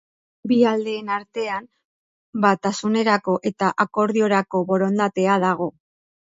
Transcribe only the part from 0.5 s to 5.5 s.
Bi aldeen artean batasunerako eta akordiorako borondatea